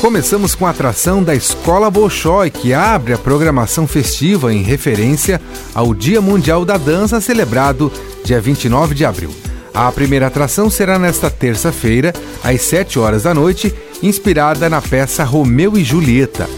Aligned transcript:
Começamos 0.00 0.54
com 0.54 0.66
a 0.66 0.70
atração 0.70 1.22
da 1.22 1.34
Escola 1.34 1.90
Bolshoi, 1.90 2.50
que 2.50 2.74
abre 2.74 3.14
a 3.14 3.18
programação 3.18 3.86
festiva 3.86 4.52
em 4.52 4.62
referência 4.62 5.40
ao 5.74 5.94
Dia 5.94 6.20
Mundial 6.20 6.66
da 6.66 6.76
Dança, 6.76 7.20
celebrado 7.20 7.90
dia 8.22 8.40
29 8.40 8.94
de 8.94 9.04
abril. 9.04 9.30
A 9.72 9.90
primeira 9.90 10.26
atração 10.26 10.68
será 10.68 10.98
nesta 10.98 11.30
terça-feira, 11.30 12.12
às 12.44 12.60
7 12.62 12.98
horas 12.98 13.22
da 13.22 13.32
noite, 13.32 13.74
inspirada 14.02 14.68
na 14.68 14.82
peça 14.82 15.24
Romeu 15.24 15.78
e 15.78 15.84
Julieta. 15.84 16.48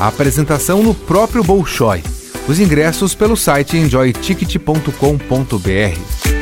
A 0.00 0.08
apresentação 0.08 0.82
no 0.82 0.94
próprio 0.94 1.44
Bolshoi. 1.44 2.02
Os 2.48 2.58
ingressos 2.58 3.14
pelo 3.14 3.36
site 3.36 3.76
enjoyticket.com.br. 3.76 6.35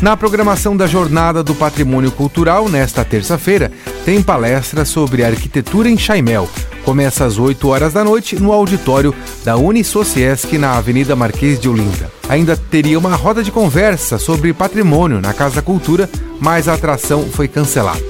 Na 0.00 0.16
programação 0.16 0.76
da 0.76 0.86
Jornada 0.86 1.42
do 1.42 1.56
Patrimônio 1.56 2.12
Cultural, 2.12 2.68
nesta 2.68 3.04
terça-feira, 3.04 3.72
tem 4.04 4.22
palestra 4.22 4.84
sobre 4.84 5.24
arquitetura 5.24 5.90
em 5.90 5.98
Chaimel. 5.98 6.48
Começa 6.84 7.24
às 7.24 7.36
8 7.36 7.68
horas 7.68 7.92
da 7.94 8.04
noite 8.04 8.36
no 8.36 8.52
auditório 8.52 9.12
da 9.44 9.56
Unisociesc 9.56 10.56
na 10.56 10.78
Avenida 10.78 11.16
Marquês 11.16 11.58
de 11.58 11.68
Olinda. 11.68 12.12
Ainda 12.28 12.56
teria 12.56 12.96
uma 12.96 13.16
roda 13.16 13.42
de 13.42 13.50
conversa 13.50 14.18
sobre 14.18 14.52
patrimônio 14.52 15.20
na 15.20 15.34
Casa 15.34 15.60
Cultura, 15.60 16.08
mas 16.40 16.68
a 16.68 16.74
atração 16.74 17.24
foi 17.24 17.48
cancelada. 17.48 18.00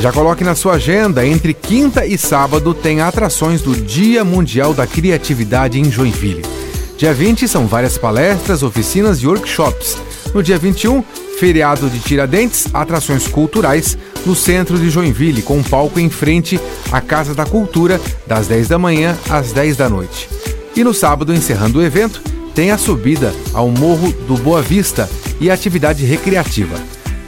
Já 0.00 0.10
coloque 0.10 0.42
na 0.42 0.56
sua 0.56 0.74
agenda, 0.74 1.24
entre 1.24 1.54
quinta 1.54 2.04
e 2.04 2.18
sábado 2.18 2.74
tem 2.74 3.00
atrações 3.00 3.62
do 3.62 3.76
Dia 3.76 4.24
Mundial 4.24 4.74
da 4.74 4.88
Criatividade 4.88 5.78
em 5.78 5.88
Joinville. 5.88 6.57
Dia 6.98 7.14
20 7.14 7.46
são 7.46 7.64
várias 7.64 7.96
palestras, 7.96 8.64
oficinas 8.64 9.22
e 9.22 9.26
workshops. 9.28 9.96
No 10.34 10.42
dia 10.42 10.58
21, 10.58 11.00
feriado 11.38 11.88
de 11.88 12.00
Tiradentes, 12.00 12.66
atrações 12.74 13.28
culturais 13.28 13.96
no 14.26 14.34
centro 14.34 14.76
de 14.76 14.90
Joinville, 14.90 15.40
com 15.40 15.58
um 15.58 15.62
palco 15.62 16.00
em 16.00 16.10
frente 16.10 16.60
à 16.90 17.00
Casa 17.00 17.36
da 17.36 17.46
Cultura, 17.46 18.00
das 18.26 18.48
10 18.48 18.66
da 18.66 18.80
manhã 18.80 19.16
às 19.30 19.52
10 19.52 19.76
da 19.76 19.88
noite. 19.88 20.28
E 20.74 20.82
no 20.82 20.92
sábado, 20.92 21.32
encerrando 21.32 21.78
o 21.78 21.84
evento, 21.84 22.20
tem 22.52 22.72
a 22.72 22.76
subida 22.76 23.32
ao 23.54 23.70
Morro 23.70 24.10
do 24.26 24.34
Boa 24.34 24.60
Vista 24.60 25.08
e 25.40 25.52
atividade 25.52 26.04
recreativa. 26.04 26.74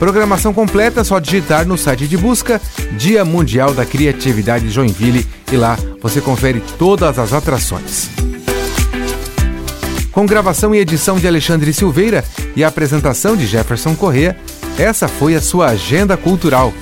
Programação 0.00 0.52
completa 0.52 1.02
é 1.02 1.04
só 1.04 1.20
digitar 1.20 1.64
no 1.64 1.78
site 1.78 2.08
de 2.08 2.16
busca 2.16 2.60
Dia 2.98 3.24
Mundial 3.24 3.72
da 3.72 3.86
Criatividade 3.86 4.68
Joinville 4.68 5.24
e 5.52 5.56
lá 5.56 5.78
você 6.02 6.20
confere 6.20 6.60
todas 6.76 7.20
as 7.20 7.32
atrações 7.32 8.19
com 10.12 10.26
gravação 10.26 10.74
e 10.74 10.78
edição 10.78 11.18
de 11.18 11.26
Alexandre 11.26 11.72
Silveira 11.72 12.24
e 12.56 12.64
apresentação 12.64 13.36
de 13.36 13.46
Jefferson 13.46 13.94
Corrêa, 13.94 14.36
essa 14.78 15.08
foi 15.08 15.34
a 15.34 15.40
sua 15.40 15.68
agenda 15.68 16.16
cultural. 16.16 16.72